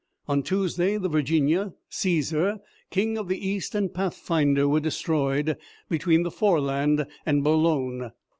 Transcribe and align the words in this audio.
On 0.27 0.41
Tuesday 0.41 0.97
the 0.97 1.09
Virginia, 1.09 1.73
Caesar, 1.89 2.57
King 2.89 3.19
of 3.19 3.27
the 3.27 3.37
East, 3.37 3.75
and 3.75 3.93
Pathfinder 3.93 4.67
were 4.67 4.79
destroyed 4.79 5.55
between 5.89 6.23
the 6.23 6.31
Foreland 6.31 7.05
and 7.23 7.43
Boulogne. 7.43 8.09